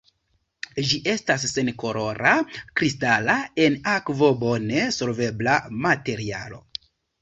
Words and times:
Ĝi 0.91 0.97
estas 1.13 1.45
senkolora, 1.51 2.33
kristala, 2.83 3.37
en 3.69 3.79
akvo 3.95 4.33
bone 4.43 4.85
solvebla 5.01 5.63
materialo. 5.89 6.65